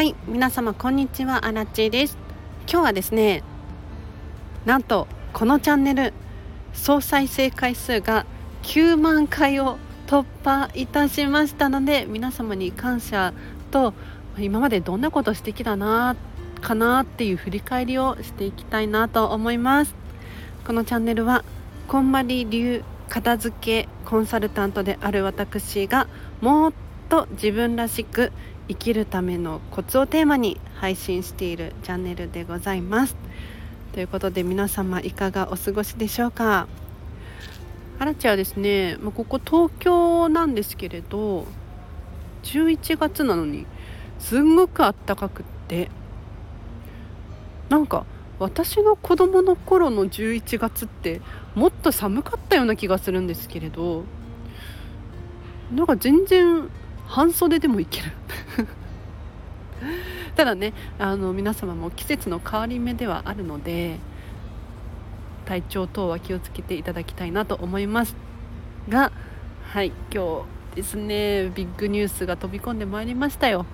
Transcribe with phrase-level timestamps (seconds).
[0.00, 1.44] はい皆様こんにちは。
[1.44, 2.16] アラチです。
[2.66, 3.42] 今日はですね
[4.64, 6.14] なんとこのチャンネル
[6.72, 8.24] 総再生回数が
[8.62, 9.76] 9万回を
[10.06, 13.34] 突破いたしましたので皆様に感謝
[13.70, 13.92] と
[14.38, 16.16] 今までどんなことしてきたな
[16.62, 19.94] かなっていう振り返りをしていきたいなと思います。
[20.66, 21.44] このチャンネルは
[21.88, 26.06] こんまり流片付けコンサルタントである私が
[26.40, 26.72] もっ
[27.10, 28.32] と自分らしく
[28.70, 33.16] 生きるためのコツをテーマに配信しているチャンネルでございます。
[33.92, 36.68] ということで皆様いかがお過ごしでしょうか？
[37.98, 41.46] アラチはですねまここ東京なんですけれど
[42.44, 43.66] 11月なのに
[44.20, 45.90] すんごくあったかくって
[47.68, 48.06] なんか
[48.38, 51.20] 私の子供の頃の11月って
[51.56, 54.04] もっと寒かったような気がするんですけれど
[55.74, 56.70] なんか全然
[57.08, 58.12] 半袖でもいける。
[60.36, 63.98] ただねあの皆様も季節の変わり目ではあるので
[65.44, 68.14] 体調等は気をつけていただきたいなと思います
[68.88, 69.12] が
[69.72, 73.66] はい今日ですねビッグニュースが飛び込んでまいりましたよ。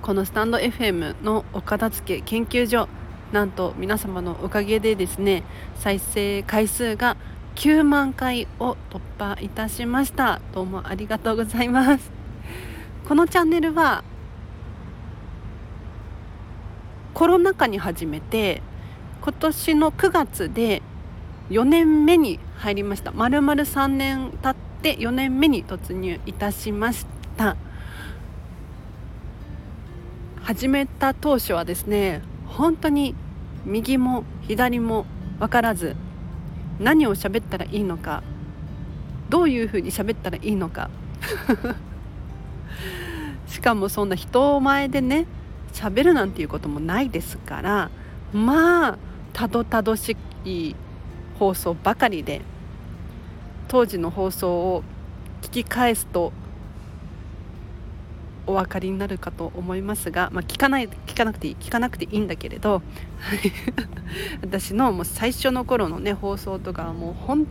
[0.00, 2.88] このスタンド FM のお片付け研究所
[3.32, 5.42] なんと皆様のおかげでですね
[5.76, 7.16] 再生回数が
[7.56, 10.40] 9万回を突破いたしました。
[10.54, 12.10] どうもありがとうございます。
[13.08, 14.04] このチャンネルは
[17.18, 18.62] コロナ禍に始めて
[19.22, 20.82] 今年の9月で
[21.50, 23.10] 4年目に入りました。
[23.10, 27.56] まるまる3年経って4年目に突入いたしました。
[30.42, 33.16] 始めた当初はですね本当に
[33.64, 35.04] 右も左も
[35.40, 35.96] 分からず
[36.78, 38.22] 何を喋ったらいいのか
[39.28, 40.88] どういうふうに喋ったらいいのか。
[43.48, 45.26] しかもそんな人前でね
[45.78, 47.90] 喋るなんていうこともないですから
[48.32, 48.98] まあ
[49.32, 50.74] たどたどしい
[51.38, 52.40] 放送ばかりで
[53.68, 54.82] 当時の放送を
[55.40, 56.32] 聞き返すと
[58.48, 62.82] お分かりになるかと思いますが、まあ、聞かない聞かなくていい聞かなくていいんだけれど
[64.42, 67.46] 私のもう最初の頃のね放送とかはもう本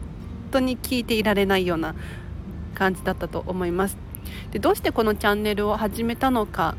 [0.52, 1.96] 当に聞いていられないような
[2.76, 3.98] 感じだったと思います。
[4.52, 6.76] でどうしてこのチャンネルを始めたのか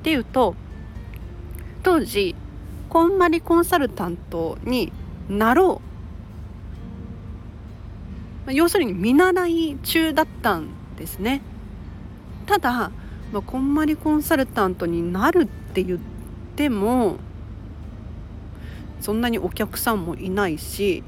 [0.00, 0.56] っていうと
[1.82, 2.34] 当時
[2.88, 4.92] こんまりコンサルタントに
[5.28, 5.80] なろ
[8.46, 8.52] う。
[8.52, 11.42] 要するに見習い中だったんですね。
[12.46, 12.90] ただ
[13.32, 15.98] まあ、こんまりコンサルタントになるって言っ
[16.56, 17.16] ても
[19.00, 21.02] そんなにお客さんもいないし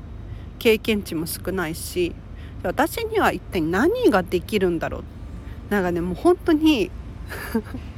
[0.58, 2.14] 経験値も少ないし
[2.62, 5.04] 私には一体何ができるんだろう。
[5.70, 6.90] なんかねもう本当に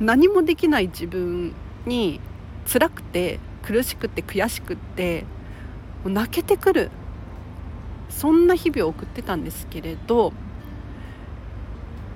[0.00, 1.54] 何もできない自分
[1.86, 2.20] に
[2.70, 5.22] 辛くて苦しくて悔しくって
[6.02, 6.90] もう泣けてくる。
[8.10, 10.32] そんな日々を送ってたんですけれど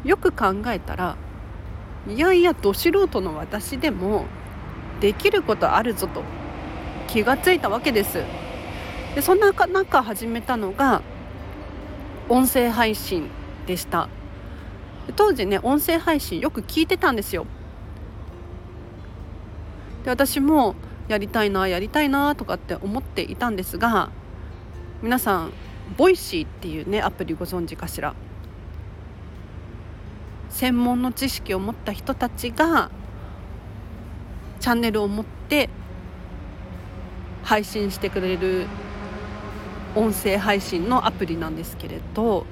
[0.04, 1.16] よく考えたら
[2.06, 4.26] いやいやど素人の私でも
[5.00, 6.22] できることあるぞと
[7.08, 8.22] 気がついたわけです。
[9.14, 11.02] でそんな中始めたのが
[12.28, 13.28] 音声配信
[13.66, 14.08] でした。
[15.16, 17.46] 当時ね音声配信よく聞いてたんですよ。
[20.04, 20.75] で私も
[21.09, 24.10] やりたいなやりたいなとかって思っていたんですが
[25.03, 25.53] 皆さん
[25.96, 28.14] Voicy っていうねアプリご存知かしら？
[30.50, 32.91] 専門の知識を持った人たちが
[34.60, 35.70] チャンネルを持って
[37.44, 38.66] 配信してくれる
[39.94, 42.44] 音声配信のアプリなんですけれど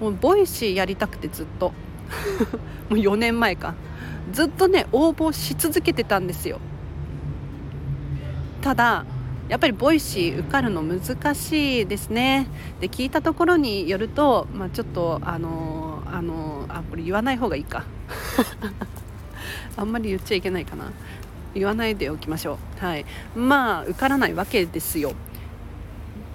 [0.00, 1.72] もう Voicy やりたくてずっと。
[2.90, 3.74] もう4年前か。
[4.32, 6.58] ずっとね応募し続けてたんですよ。
[8.62, 9.04] ただ
[9.48, 12.46] やっぱり Voicy 受かるの難しいですね。
[12.80, 17.84] で聞いたところによると、まあ、ちょっとあのあのあこれ言わない方がいいか。
[19.76, 20.92] あんまり言っちゃいけないかな。
[21.54, 22.84] 言わないでおきましょう。
[22.84, 23.04] はい。
[23.36, 25.12] まあ受からないわけですよ。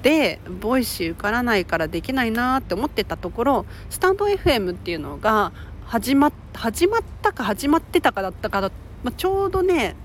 [0.03, 5.51] で Voicy 受からないからできないなって思ってたところスタンド FM っていうのが
[5.85, 8.69] 始ま始まったか始まってたかだったか、ま
[9.05, 9.95] あ、ちょうどね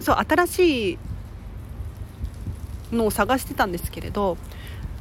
[0.00, 0.98] そう新しい
[2.92, 4.36] のを探してたんですけれど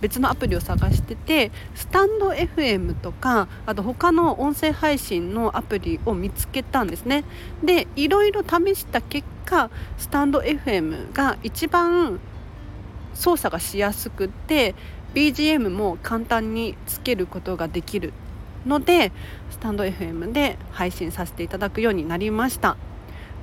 [0.02, 7.24] 別のアプリを探しててスタンド FM とかあと他の音声配信のアプリを見つけたんですね。
[7.64, 12.20] でいろいろ試した結果スタンド FM が一番
[13.14, 14.76] 操作がしやすくて
[15.16, 18.14] BGM も簡単につけることができる
[18.68, 19.12] ので
[19.50, 22.78] スタンド FM で配信させていただくようになりました。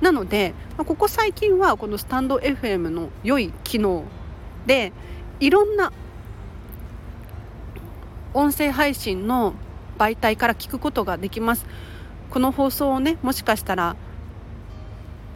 [0.01, 4.05] なのでここ最近はこのスタンド FM の良い機能
[4.67, 4.93] で
[5.41, 5.93] いろんな
[8.33, 9.55] 音声配信の
[9.99, 11.67] 媒体から聞くことができます。
[12.31, 13.95] この放送をねもしかしたら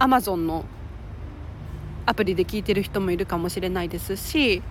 [0.01, 0.65] Amazon の
[2.07, 4.63] アプリで聞いてる人もいるかもしれないですし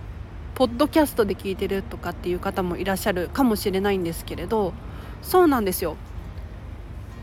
[0.54, 4.74] ポッドキャストで聞いてるとかっていう方もいらっしゃるかもしれないんですけれど
[5.22, 5.96] そうなんですよ。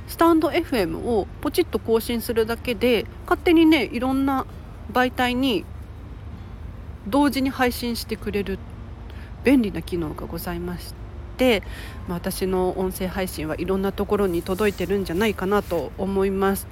[0.08, 4.46] スタンド FM をポチッと更新するだけで勝手にねいろんな
[4.92, 5.66] 媒体に
[7.08, 8.60] 同時に配信してくれる
[9.44, 10.94] 便利な機能がございまし
[11.38, 11.62] て、
[12.08, 16.68] まあ、私の音声配信はいろんなところに届いてるんじゃないかなと思います。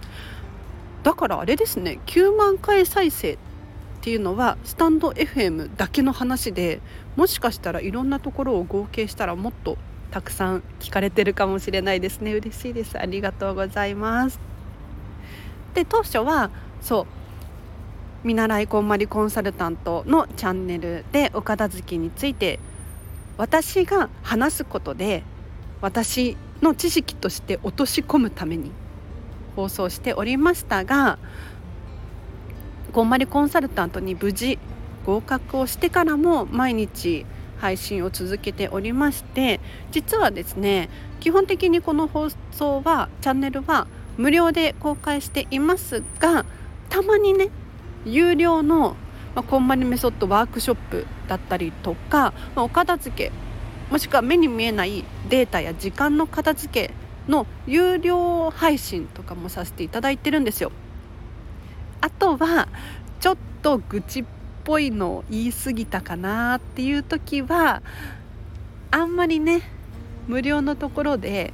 [1.03, 3.37] だからあれですね9万回再生っ
[4.01, 6.81] ていうのはスタンド FM だけの話で
[7.15, 9.77] もしかしたらいろんなところを合計したらもっと
[10.11, 12.33] たくさん聞かれてるかもしれないですね。
[12.33, 12.99] 嬉しいです。
[12.99, 14.39] ありがとうございます。
[15.73, 16.51] で当初は
[16.81, 17.22] そう
[18.23, 22.57] 見習いこんまりコンサルタントのチャンネルでお片付けについて
[23.37, 25.23] 私が話すことで
[25.81, 28.71] 私の知識として落とし込むために
[29.57, 31.19] 放送しておりましたが
[32.93, 34.57] こんまりコンサルタントに無事
[35.05, 37.25] 合格をしてからも毎日
[37.57, 39.59] 配信を続けておりまして
[39.91, 40.89] 実はですね
[41.19, 46.45] 基本的にこの放送はチャンネルは無料で公開していますが
[46.89, 47.49] たまにね
[48.05, 48.95] 有料の、
[49.35, 53.31] まあ、こんまりメソッドワークショップだったりとか、まあ、お片付け
[53.89, 56.93] もしくは目に見えないデータや時間の片付け
[57.27, 60.71] の有料配信とかもさせていただいてるんですよ。
[62.01, 62.67] あとは
[63.19, 64.25] ちょっと愚痴っ
[64.63, 67.81] ぽいのを言い過ぎたかなっていう時は
[68.91, 69.61] あんまりね
[70.27, 71.53] 無料のところで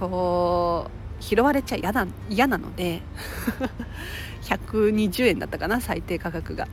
[0.00, 3.02] こう拾われちゃ嫌な嫌なので
[4.42, 6.68] 120円だったかな最低価格が。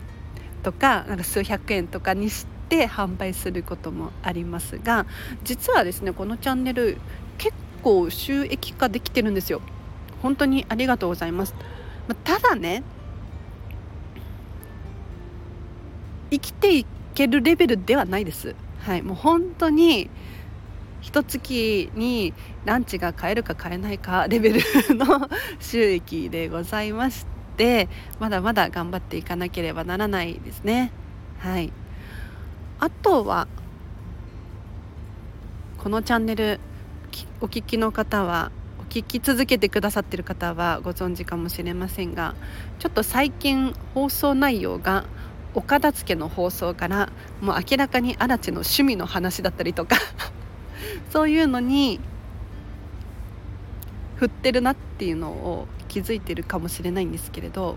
[0.64, 5.08] とかなんか数百円とかにして販売することもありますが
[5.44, 6.98] 実はですねこのチャンネル
[7.40, 9.62] 結構収益化できてるんですよ。
[10.22, 11.56] 本当にありがとうございます。
[12.24, 12.84] ただね
[16.30, 18.56] 生きていけるレベルではないです。
[18.80, 20.10] はい、もう本当に
[21.02, 22.34] 一月に
[22.66, 24.62] ランチが買えるか買えないか レベル
[24.96, 27.26] の収益でございまし
[27.58, 27.90] て
[28.20, 30.92] まだまだ頑張っていかなければならないですね。
[31.40, 31.74] はい、
[32.80, 33.48] あとは
[35.80, 36.60] このチャンネル
[37.42, 42.36] お聞きの方はお聞き続けてくださってる方はご存知かもしれませんが
[42.78, 45.06] ちょっと最近放送内容が
[45.54, 47.12] お片付の放送から
[47.42, 49.98] もう明らかに荒地の趣味の話だったりとか
[51.12, 52.00] そういうのに
[54.16, 57.76] 振ってるなっていうのを気づいてるかもしれないんですけれど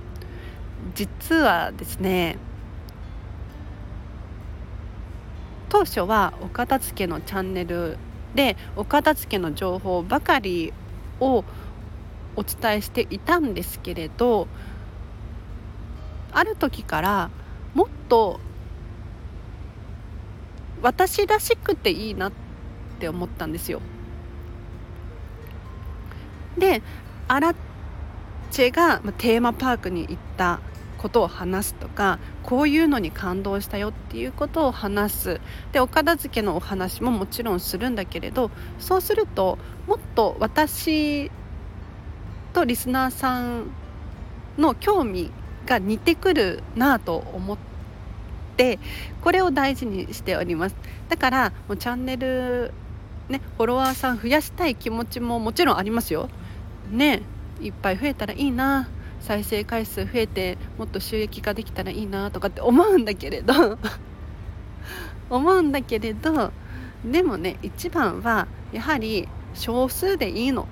[0.95, 2.37] 実はですね
[5.69, 7.99] 当初はお片付けのチャンネル
[8.37, 10.73] でお片付けの情報ばかり
[11.19, 11.45] を
[12.37, 14.47] お伝えしていたんですけれど
[16.33, 17.31] ある時から
[17.75, 18.39] もっと
[20.83, 22.44] 私らしくていいなって
[22.97, 23.81] って思ったんですよ。
[26.59, 26.83] で
[27.29, 27.57] アラッ
[28.51, 30.61] チェがテーマパークに行った
[30.99, 35.41] ことを話すとかこういうのに感動したよっていうことを話す
[35.73, 41.31] でお片付けのお話ももちろんするんだけれどそうするともっと私
[42.55, 43.67] とリスナーさん
[44.57, 45.31] の興味
[45.67, 47.59] が似てくるなと思っ
[48.57, 48.79] て
[49.21, 50.77] これを大事にしております
[51.09, 52.73] だからもうチャンネル
[53.29, 56.29] ねフォロワーさん増やしたい気持ちももちろんありますよ。
[56.91, 57.23] ね
[57.61, 58.89] いっぱい増えたらいいな。
[59.21, 63.79] 再生回数増えてもっと収益化できたらいいなとかって思うんだけれど。
[65.31, 66.53] 思うんだけれど。
[67.05, 70.69] でもね一番はやはり少数でいいの。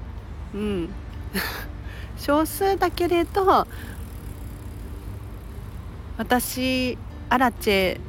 [0.54, 0.88] うん。
[2.18, 3.66] 少数だけれど
[6.18, 6.98] 私
[7.30, 8.00] アラチェ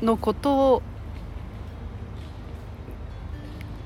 [0.00, 0.82] のことを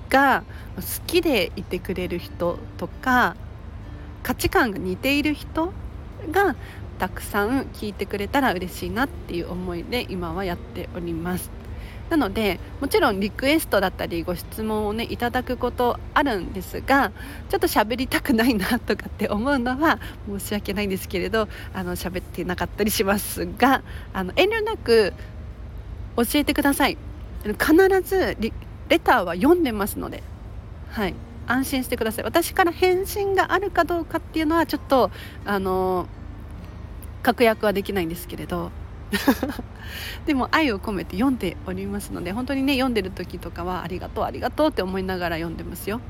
[0.08, 0.44] が
[0.76, 3.36] 好きでいてくれる人とか
[4.22, 5.72] 価値観が似ている人
[6.30, 6.56] が
[6.98, 11.50] たくさん聞いてくれたら嬉しいなっていう思いで今はやっております。
[12.10, 17.12] なのでもちろんリクエストだったりご質問をねいただくことあるんですが
[17.50, 23.82] ちょっと喋りたくないなとかって思うのは申し訳ないんですけれどあの喋ってなかったりしますが
[24.14, 25.12] あの遠慮なく
[26.16, 26.96] 教えてください
[27.44, 28.36] 必ず
[28.88, 30.22] レターは読んでますので。
[30.90, 31.14] はい。
[31.46, 32.24] 安心してください。
[32.24, 35.10] 私から返信があるかどうかっていうのはちょっと
[35.46, 36.06] あの
[37.22, 38.70] 確約はできないんですけれど。
[40.26, 46.02] でも愛を込めて読んでおりますので本当にね読んでる時とかはありがとうありがとうって思いながら読んでますよ。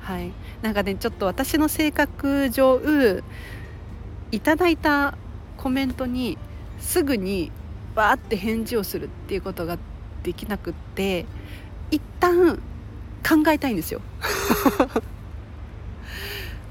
[0.00, 0.30] はい。
[0.62, 2.80] なんかねちょっと私の性格上
[4.30, 5.16] いただいた
[5.56, 6.38] コメントに
[6.78, 7.50] すぐに
[7.94, 9.78] バーって返事をするっていうことが
[10.22, 11.26] できなくって
[11.94, 12.56] 一旦
[13.22, 14.00] 考えたいんですよ。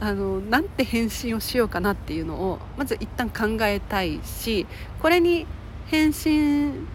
[0.01, 4.67] あのなんて返信をしようかなっていうのをまず一旦考えたいし
[5.01, 5.45] これに
[5.85, 6.87] 返信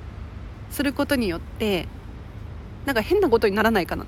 [0.71, 1.89] することによって
[2.85, 4.05] なんか変なことにならないかな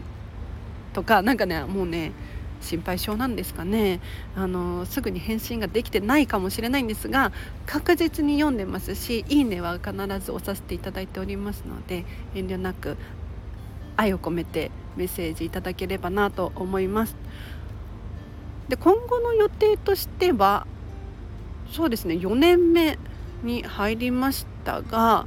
[0.93, 2.13] とか何かねもうね
[2.61, 4.01] 心配性なんですかね。
[4.37, 7.33] あのすぐに返信ができてないかもしれないんですが
[7.65, 12.99] 確実に読んでますし「いいね」は必ず押させていただいておりますので遠慮なく
[14.01, 17.17] 愛を込めてメッセージいただければなと思います。
[18.69, 20.67] で今後の予定としては
[21.71, 22.99] そうですね4年目
[23.43, 25.27] に入りましたが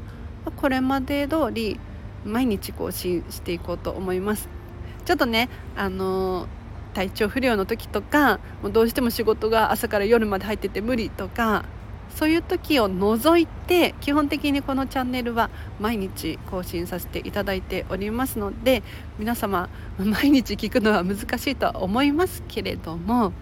[0.55, 1.79] これまで通り
[2.25, 4.47] 毎日更新していこうと思います
[5.03, 6.47] ちょっとねあのー
[6.93, 11.65] 体調不良の時とかもうどうしても仕事が朝から夜まで入ってて無理とか
[12.15, 18.83] そういう時を除いて基本的にこのチャンネルは毎日更新させていただいておりますので
[19.17, 23.33] 皆様毎日聞くのは難しいとは思いますけれども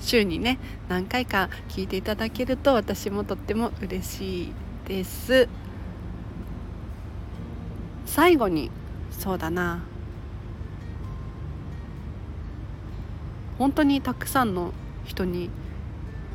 [0.00, 4.52] 週にね何回か聞いていただけると私もとっても嬉しい
[4.86, 5.48] です。
[8.06, 8.72] 最後に
[9.10, 9.89] そうだな。
[13.60, 14.72] 本当にたくさんの
[15.04, 15.50] 人に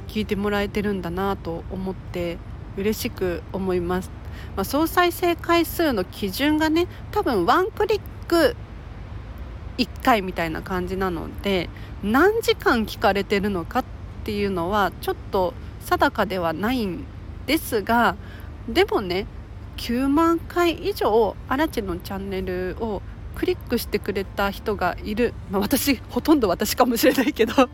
[0.08, 2.38] 聞いてもらえてるんだなと思って
[2.78, 4.12] 嬉しく思います、
[4.56, 8.56] まあ、総再生回数の基準がね多分ワンクリック
[9.80, 11.68] 1回みたいな感じなので
[12.04, 13.86] 何時間聞かれてるのかっ
[14.24, 17.06] ていうのはちょっと定かではないん
[17.48, 18.18] ですが
[18.70, 19.26] でもね
[19.78, 23.02] 9万回以上アラチのチャンネルを
[23.36, 27.70] クリックしてくれた人がいる、まあ、私ほとんど私かもしれないけど。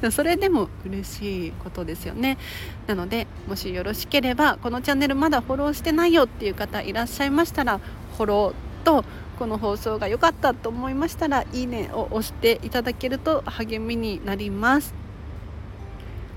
[0.10, 2.38] それでも嬉しいことですよね。
[2.86, 7.80] なのでもしよろしければこのチャンネルまだフォローしてないよっていう方いらっしゃいましたら
[8.16, 9.04] フォローと
[9.38, 14.94] この放送が良かったと思いましたらいいねを押していただけると励みになります。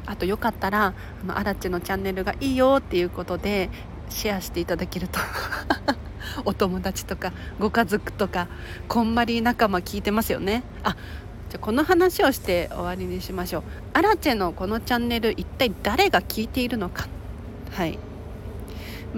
[0.05, 0.85] あとよかったら
[1.23, 3.69] あのアラチのチャンネルがいいよっていうことで
[4.09, 5.19] シェアしていただけると。
[6.45, 8.47] お友達とかご家族とか
[8.87, 10.63] こんまり仲間聞いてますよね。
[10.83, 10.95] あ
[11.49, 13.63] じゃこの話をして終わりにしましょう。
[13.93, 17.07] アラチェのこのチャンネル一体誰が聞いているのか。
[17.71, 17.97] はい。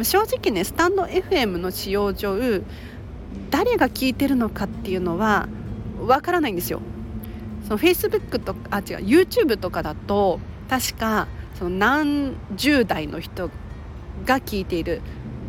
[0.03, 2.61] 正直ねスタンド FM の使用上
[3.49, 5.49] 誰が聞いてるのかっていうのは
[5.99, 6.81] わからないんですよ。
[7.67, 13.49] その Facebook とかあ違う YouTube とかだと確かその何十代の人
[14.25, 15.01] が聞いている。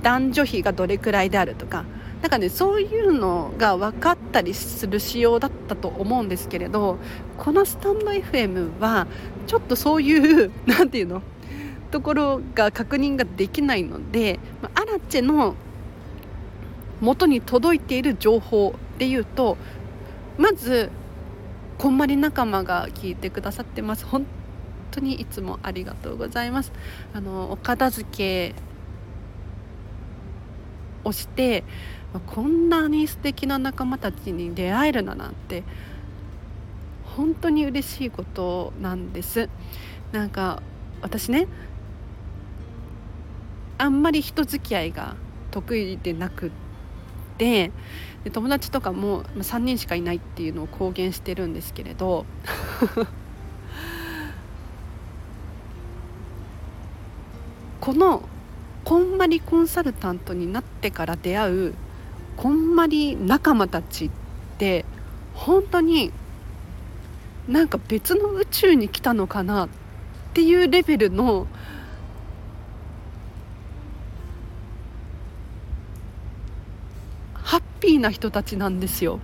[0.02, 1.84] 男女比がどれくらいであるとか
[2.22, 6.98] なんかねそういうのが分かったりする仕様だったと思うんですけれど
[7.36, 9.06] このスタンド FM は
[9.46, 11.22] ちょっとそういう 何て言うの
[11.90, 14.38] ところが確認ができないので
[14.74, 15.56] アラチェの
[17.00, 19.56] 元に届いている情報で言うと
[20.38, 20.90] まず
[21.78, 24.06] こんまり仲間が聞いてくださってます。
[24.06, 24.24] 本
[24.92, 26.72] 当にいつもありがとうございます。
[27.12, 28.54] あのお片付け
[31.04, 31.64] をして
[32.26, 35.62] こんなに素敵な仲間たちに出会えるだなんて
[37.16, 39.50] 本当に嬉しいことなんです。
[40.12, 40.62] なんか
[41.00, 41.46] 私ね
[43.78, 45.16] あんまり人付き合いが
[45.50, 46.50] 得意でなくっ
[47.38, 47.70] て
[48.24, 52.24] で友達とかも3人しかいないっていうのを公言してるんですけれど。
[57.80, 58.22] この
[58.92, 61.74] こんまりコンサルタントになってから出会う
[62.36, 64.10] こんまり仲間たちっ
[64.58, 64.84] て
[65.32, 66.12] 本当に
[67.48, 69.68] なんか別の宇宙に来たのかなっ
[70.34, 71.46] ていうレベルの
[77.32, 79.20] ハッピーな人たちなんですよ。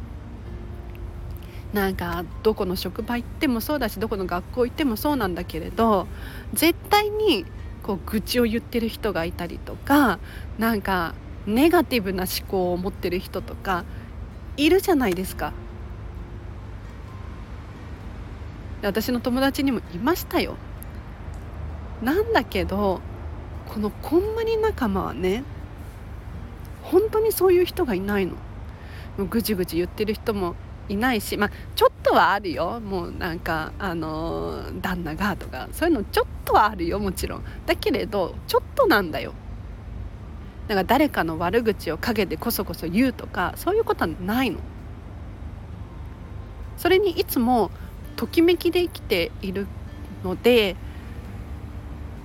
[1.75, 6.07] なんかどこの職場行ってもそうだしどこの学校行ってもそうなんだけれど
[6.55, 7.45] 絶対に
[7.89, 10.19] こう愚痴を言ってる人がいたりとか
[10.59, 11.15] なんか
[11.47, 13.87] ネガティブな思考を持ってる人とか
[14.59, 15.55] いるじゃないですか。
[18.83, 20.57] 私の友達にもいましたよ。
[22.03, 23.01] なんだけど
[23.71, 25.43] このこんまり仲間はね
[26.83, 28.33] 本当にそういう人がいないの。
[29.17, 30.57] もうぐちぐち言ってる人も
[30.89, 32.81] いないし、まあ、ちょっとはあるよ。
[32.81, 37.43] もうなんかあの、旦那がとかそういうのちょっとはあるよもちろん。
[37.67, 39.35] だけれどちょっとなんだよ。
[40.67, 44.59] だから誰かの悪口を陰でこそこそ言うとかそういうことはないの。
[46.77, 47.71] それにいつも
[48.17, 49.67] ときめきで生きている
[50.25, 50.77] ので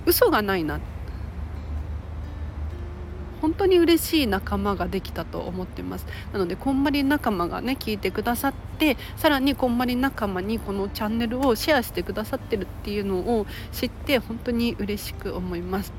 [0.06, 0.93] 嘘がないなって。
[3.44, 6.06] 本当に嬉しい仲間ができたと思ってます。
[6.32, 15.92] なのでこんまり仲間がね聞いてくださってさらにこんまり仲間にこのチャンネルをシェアしてくださってるっていうのを知って本当に嬉しく思います。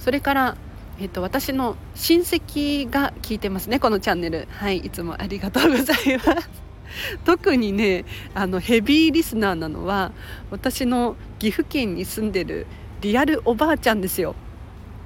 [0.00, 0.56] それから
[0.98, 4.48] えっと、私の親戚が聞いてますねこのチャンネル。
[4.50, 6.50] はいいつもありがとうございます。
[7.24, 8.04] 特にね
[8.34, 10.10] あのヘビーリスナーなのは
[10.50, 12.66] 私の岐阜県に住んでる
[13.00, 14.34] リアルおばあちゃんですよ。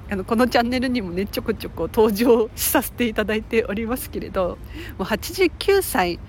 [0.09, 4.57] あのこのチャンネルにもねちょこちょこ登場させていただいておりますけれど
[4.99, 6.19] もう89歳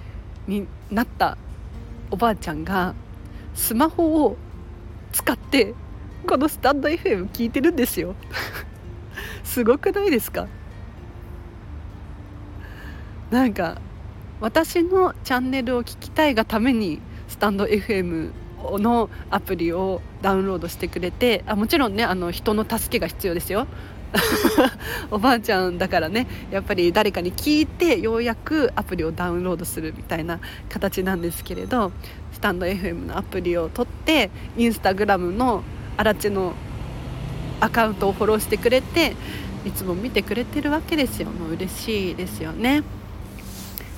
[0.47, 1.37] になった
[2.11, 2.95] おばあちゃんが
[3.54, 4.37] スマホを
[5.12, 5.75] 使って
[6.26, 8.14] このスタンド FM 聞いてるんですよ。
[9.45, 10.49] すごくないですか？
[13.30, 13.80] なんか
[14.40, 18.30] 私のチャンネルを聞きたいがためにスタンド FM
[18.79, 23.67] のアプリをダウンロードしてくれてあもちろんねあの人の助けが必要ですよ。
[25.11, 26.27] おばあちゃんだからね。
[26.51, 31.93] やっぱり誰かに聞いてようやくアプリをダウンロードするみたいな形なんですけれど
[32.33, 35.63] スタンド FM のアプリを取ってインスタグラムの
[35.97, 36.55] あらちの
[37.61, 39.15] アカウントをフォローしてくれて
[39.65, 41.31] いつも見てくれてるわけですよ。
[41.31, 42.85] もう嬉しいですよね。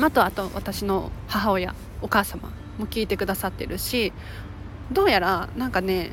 [0.01, 4.13] あとあと私の母親お母様も聞いてくださってるし
[4.93, 6.13] どうやらなんかね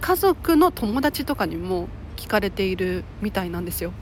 [0.00, 3.92] 家族の友達とかにも聞かれているみたいなんですよ。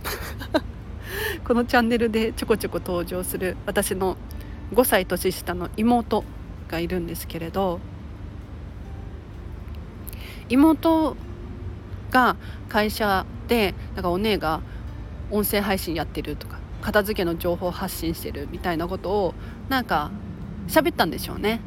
[1.44, 4.16] このチャンネルでちょこちょこ登場する私の
[4.72, 6.24] 5歳年下の妹
[6.68, 7.80] がいるんですけれど
[10.48, 11.16] 妹
[12.10, 12.36] が
[12.68, 14.62] 会社でなんかお姉が
[15.30, 19.34] 音声配信やってるとか片付けの情報発信してるみたいなことを
[19.68, 20.10] なんか
[20.68, 21.60] 喋ったんでしょうね。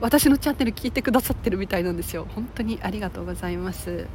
[0.00, 2.26] 私のチャンネル聞いてくださってるみたいなんですよ。
[2.34, 4.06] 本当にありがとうございます。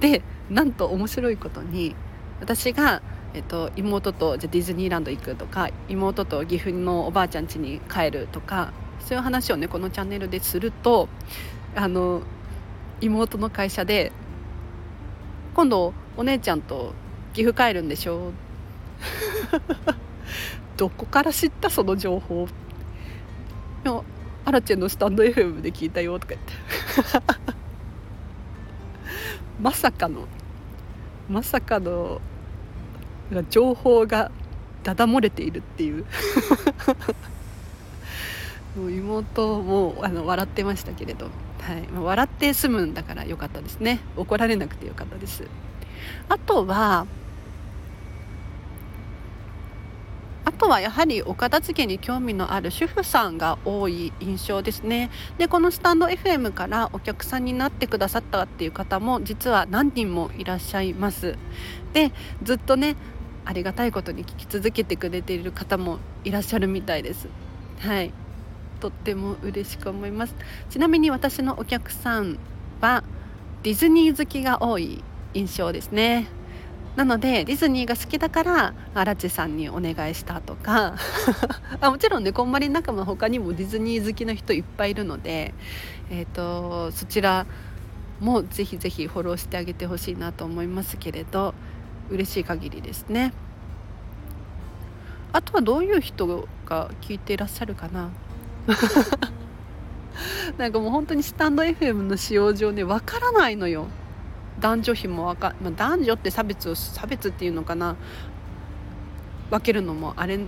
[0.00, 1.94] でなんと面白いことに
[2.40, 3.02] 私が、
[3.34, 11.08] えっと、妹とじゃディズニーランド行くとか妹と岐阜のおばあちゃん家に帰るとかそういう話をねこのチャンネルですると
[11.74, 12.22] あの
[13.00, 14.12] 妹の会社で
[15.54, 16.92] 今度お姉ちゃんと
[17.34, 18.32] 岐阜帰るんでしょ
[20.76, 22.48] どこから知ったその情報。
[24.46, 26.52] アラチェのスタンド FM で聞いたよとか言って。
[29.60, 30.28] まさかの。
[31.28, 32.20] まさかの
[33.50, 34.30] 情報が
[34.84, 36.04] だだ漏れているっていう。
[38.78, 41.28] もう妹もあの笑ってましたけれど、
[41.60, 41.82] はい。
[41.88, 43.98] まあ、笑って済むんだからよかったですね。
[44.16, 45.42] 怒られなくてよかったです。
[46.28, 47.08] あとは
[50.46, 55.10] あとはやはりお片付けに興味のある主婦さんが多い印象ですね。
[55.38, 61.36] でこのスタンド FM からお客さんになってくださったっていう方も実は何人もいらっしゃいます。
[61.94, 62.12] で
[62.44, 62.94] ずっとね
[63.44, 67.28] ありがたいことに聞き続けてくれている方もいらっしゃるみたいです。
[67.80, 68.12] はい。
[68.78, 70.36] とっても嬉しく思います。
[70.70, 72.38] ちなみに私のお客さん
[72.80, 73.02] は
[73.64, 75.02] ディズニー好きが多い
[75.34, 76.28] 印象ですね。
[76.96, 80.96] なのでディズニーが好きだから荒地さんにお願いしたとか。
[81.80, 85.52] あもちろんねこんまり仲間他にもディズニー好きな人いっぱいいるので、
[86.10, 87.46] えーと、そちら
[88.20, 91.54] もぜひぜひフォローしてあげてほしいなと思いますけれど
[92.08, 93.34] 嬉しい限りですね。
[95.34, 98.08] あとはどういう人が聞いていらっしゃるかな？
[100.56, 103.86] なんかもう本当にスタンド FM の使用上ねわからないのよ。
[104.60, 107.96] 男女比もわか、まあ、男女って差別を差別っていうのかな
[109.50, 110.38] 分けるのもあれ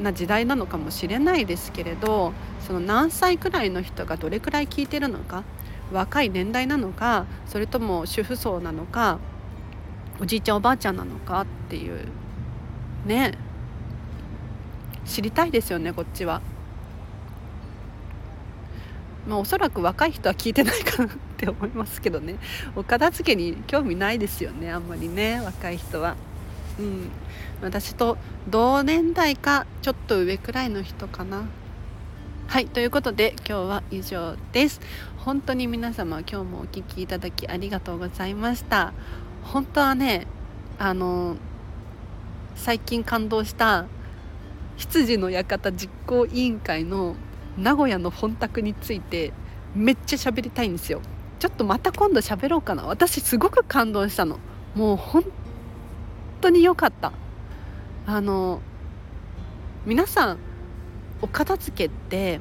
[0.00, 5.44] な時代なのかもしれないですけれどその何歳くらいの人がどれくらい聞いてるのか
[5.92, 9.18] 若い年代なのかそれとも主婦層なのか
[10.20, 12.06] おじいちゃんおばあちゃんなのかっていう
[13.06, 13.36] ね
[15.04, 16.40] 知りたいですよねこっちは。
[19.26, 22.36] まあ、おそらく若い人は聞いてないかなって思いますけどね
[22.74, 26.16] お片付けに興味ないですよねあんまりね若い人は。
[26.78, 27.10] うん、
[27.60, 28.16] 私と
[28.48, 31.44] 同年代かちょっと上くらいの人かな。
[32.46, 34.80] はいということで今日は以上です。
[35.18, 38.92] 本当に皆様今日もお聴きいただきありがとうございました。
[39.42, 40.26] 本当はね
[40.78, 41.36] あの
[42.56, 43.86] 最近感動した
[44.76, 47.16] 羊の館実行委員会の
[47.58, 49.32] 名古屋の本宅について
[49.74, 51.00] めっちゃ喋りたいんですよ。
[51.38, 52.84] ちょっとまた今度喋ろうかな。
[52.84, 54.38] 私すごく感動したの。
[54.74, 55.24] もう本
[56.40, 57.12] 当に良かった。
[58.06, 58.60] あの
[59.86, 60.38] 皆さん
[61.20, 62.40] お片付けって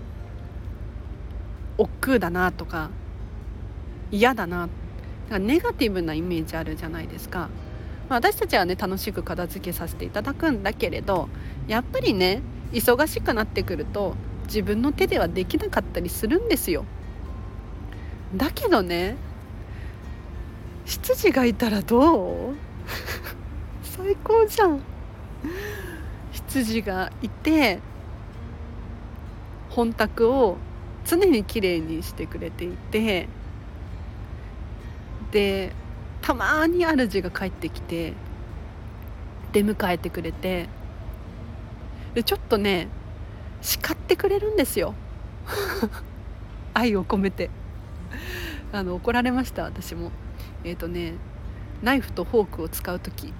[1.77, 2.89] 億劫だなとか
[4.11, 4.69] 嫌だな。
[5.39, 7.49] ネガティブなイメージあるじゃないですか、
[8.09, 11.29] 私たちはね楽しく片付けさせていただくんだけれど
[11.69, 12.41] やっぱりね
[12.73, 14.15] 忙しくなってくると
[14.51, 16.83] 自分の手ではできなかったりするんですよ。
[18.35, 19.15] だけどね
[20.85, 22.55] 羊がいたらどう？
[23.81, 24.81] 最高じゃん。
[26.33, 27.79] 羊がいて
[29.69, 30.57] 本宅を
[31.05, 33.29] 常にきれいにしてくれていて
[35.31, 35.71] で
[36.21, 38.13] たまに主が帰ってきて
[39.53, 40.67] 出迎えてくれて
[42.13, 42.89] でちょっとね
[43.61, 44.93] 叱ってくれるんですよ。
[46.73, 47.49] 愛を込めて。
[48.73, 50.11] あの怒られました私も。
[50.63, 51.13] えっ、ー、とね
[51.81, 53.33] ナイフとフォークを使う時。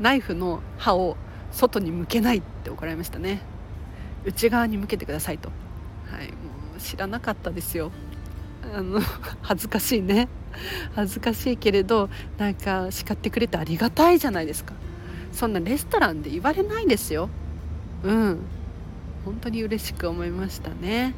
[0.00, 1.16] ナイフの刃を
[1.52, 3.42] 外に向けないって怒られましたね。
[4.24, 5.50] 内側に向けてくださいと。
[6.06, 7.90] はいもう知らなかったですよ。
[8.74, 9.00] あの
[9.42, 10.28] 恥ずかしいね。
[10.94, 14.74] 恥ずかしいけれどなんか叱ってくれてありがたいじゃないですか。
[15.32, 17.28] そんなレストランで言われないですよ。
[18.04, 18.38] うん。
[19.24, 21.14] 本当に嬉しく思いましたね。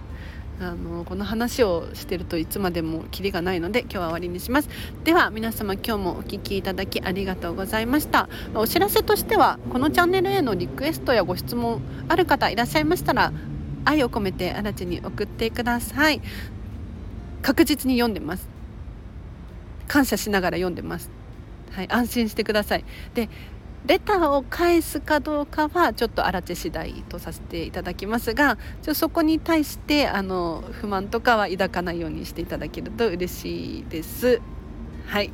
[0.59, 4.71] あのこの話をしてるといつまでもキリがないので今日は終わりにします。
[5.05, 8.29] では皆様今日もお聴きいただきありがとうございました。
[8.55, 13.33] お知らせとしてはこのチャンネルへのリクエストやご質問ある方いらっしゃいましたら
[13.85, 16.23] 愛を込めてあらちに送ってください。
[17.43, 18.49] 確実に読んでます。
[19.89, 21.11] 感謝しながら読んでます。
[21.73, 22.85] はい安心してください。
[23.13, 23.29] で
[23.87, 34.41] レターを返すかどうかはちょっと荒地次第とさせていただきますがちょそこに対してあの不満とかは抱かないようにしていただけると嬉しいです。
[35.07, 35.31] はい。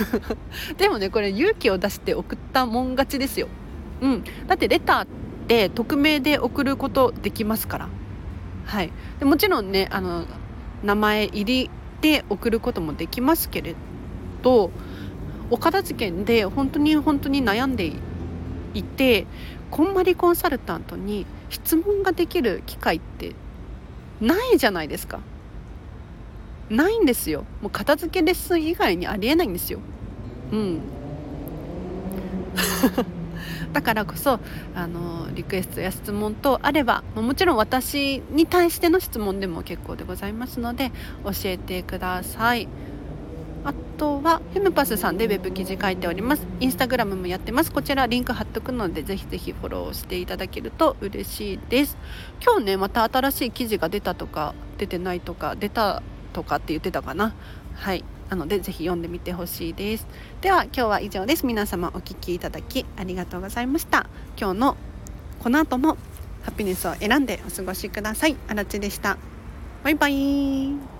[0.78, 3.48] でもねこれ勇気を出して送ったもん勝ちですよ。
[4.00, 4.24] うん。
[4.46, 5.06] だってレターっ
[5.46, 7.88] て匿名で送ることできますから。
[8.64, 8.90] はい。
[9.18, 10.24] でもちろんねあの
[10.82, 13.74] 名前入りで送ることもできますけれ
[14.42, 14.70] ど
[15.50, 17.92] お片付けで本当に本当に悩んで
[18.74, 19.26] いて
[19.70, 23.32] こんまりコンサルタントに質問ができる機会って
[24.20, 25.20] ないじゃないですか。
[26.70, 27.44] ないんですよ。
[27.60, 29.78] もう片付けレッスン以外にありえないんですよ。
[30.52, 30.80] うん。
[33.72, 34.40] だからこそ
[34.74, 40.92] あのリクエストや質問とあればもちろん私に対しての質問でも結構でございますので
[41.24, 42.68] 教えてください。
[43.66, 46.46] あとはフェムパスさんでウェブ記事書いております。
[46.60, 47.72] インスタグラムもやってます。
[47.72, 51.98] こちらリンク貼っとくのでぜひぜひフォローしていただけると嬉しいです。
[52.44, 56.00] 今日ねまた新しい記事が出たとか出てないとか出た
[56.32, 57.34] とかって言ってたかな。
[57.74, 58.04] はい。
[58.30, 60.06] なのでぜひ読んでみてほしいです。
[60.42, 61.44] では今日は以上です。
[61.44, 64.08] 皆様お聴きいただきありがとうございました。
[64.38, 64.76] 今日の
[65.40, 65.96] この後も
[66.44, 68.36] ハピネスを選んでお過ごしください。
[68.46, 69.18] あらちでした。
[69.82, 70.95] バイバイ。